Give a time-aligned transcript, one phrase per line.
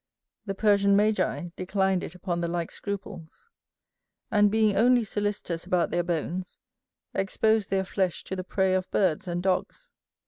[0.47, 3.51] The Persian magi declined it upon the like scruples,
[4.31, 6.57] and being only solicitous about their bones,
[7.13, 9.91] exposed their flesh to the prey of birds and dogs.